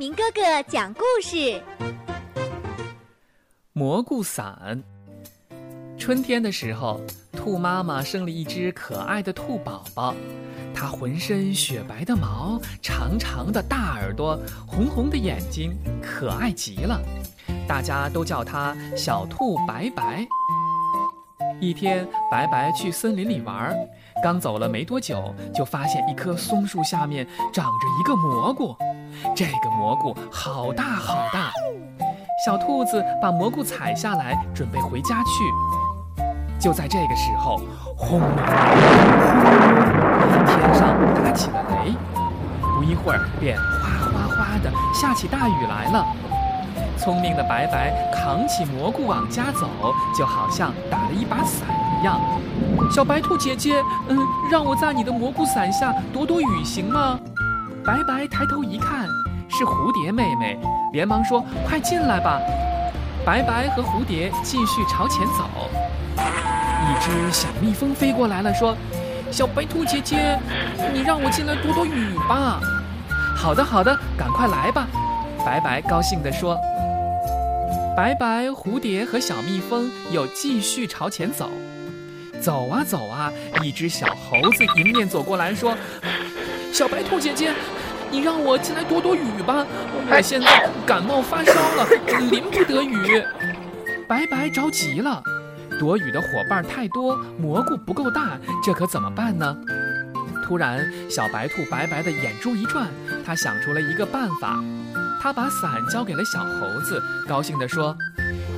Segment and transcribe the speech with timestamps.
[0.00, 1.62] 明哥哥讲故事：
[3.74, 4.82] 蘑菇伞。
[5.98, 6.98] 春天的时候，
[7.32, 10.14] 兔妈妈生了一只可爱的兔宝宝，
[10.74, 16.98] 它浑身雪白的毛，长长的大耳朵，红红的眼睛，可爱极了。
[17.68, 20.26] 大家都叫它小兔白白。
[21.60, 23.76] 一天，白白去森林里玩，
[24.22, 28.74] 刚走了没多久，就发现一棵松树下面长着一个蘑菇。
[29.36, 31.52] 这个蘑菇好大好大，
[32.46, 36.24] 小兔子把蘑菇采下来，准备回家去。
[36.58, 37.60] 就在这个时候，
[37.94, 38.36] 轰隆隆，
[40.46, 41.94] 天上打起了雷，
[42.74, 46.06] 不一会儿便哗哗哗的下起大雨来了。
[47.02, 49.66] 聪明的白白扛起蘑菇往家走，
[50.14, 51.66] 就好像打了一把伞
[51.98, 52.20] 一样。
[52.90, 54.18] 小白兔姐姐，嗯，
[54.50, 57.18] 让我在你的蘑菇伞下躲躲雨行吗？
[57.82, 59.08] 白白抬头一看，
[59.48, 60.58] 是蝴蝶妹妹，
[60.92, 62.38] 连忙说：“快进来吧！”
[63.24, 65.44] 白白和蝴蝶继续朝前走。
[66.16, 68.76] 一只小蜜蜂飞过来了，说
[69.32, 70.38] ：“小白兔姐姐，
[70.92, 72.60] 你让我进来躲躲雨吧。
[73.34, 74.86] ”“好的，好的，赶快来吧！”
[75.46, 76.58] 白白高兴地说。
[77.96, 81.50] 白白、蝴蝶和小蜜蜂又继续朝前走，
[82.40, 83.32] 走啊走啊，
[83.62, 85.76] 一只小猴子迎面走过来说
[86.72, 87.52] ：“小白兔姐姐，
[88.10, 89.66] 你让我进来躲躲雨吧，
[90.08, 91.86] 我现在感冒发烧了，
[92.30, 93.22] 淋不得雨。”
[94.08, 95.22] 白白着急了，
[95.78, 99.56] 躲雨的伙伴太多，蘑菇不够大，这可怎么办呢？
[100.46, 102.88] 突然，小白兔白白的眼珠一转，
[103.26, 104.62] 他想出了一个办法。
[105.20, 107.94] 他把伞交给了小猴子，高兴地说：“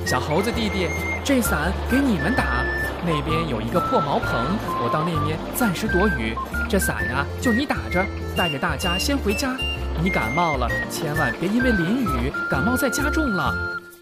[0.07, 0.87] 小猴子弟弟，
[1.21, 2.63] 这伞给你们打。
[3.05, 6.33] 那边有一个破茅棚，我到那边暂时躲雨。
[6.69, 9.57] 这伞呀，就你打着，带着大家先回家。
[10.01, 13.53] 你感冒了，千万别因为淋雨感冒再加重了。”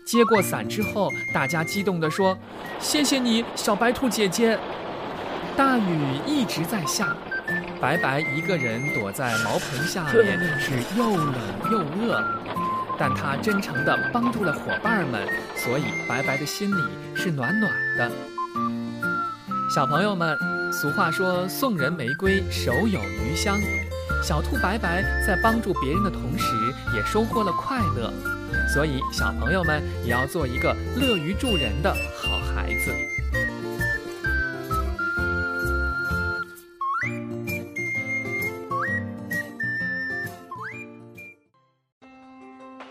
[0.06, 2.38] 接过伞之后，大家激动地说
[2.80, 4.60] ：“谢谢你，小白兔姐姐。”
[5.58, 7.18] 大雨一直在下。
[7.82, 11.36] 白白一个人躲在茅棚下面， 是又冷
[11.72, 12.24] 又饿，
[12.98, 15.28] 但他真诚地帮助了伙伴们，
[15.58, 16.84] 所以白白的心里
[17.16, 18.12] 是暖暖的。
[19.74, 20.38] 小朋友们，
[20.72, 23.58] 俗话说“送人玫瑰，手有余香”，
[24.22, 26.46] 小兔白白在帮助别人的同时，
[26.96, 28.14] 也收获了快乐，
[28.72, 33.21] 所以小朋友们也要做一个乐于助人的好孩子。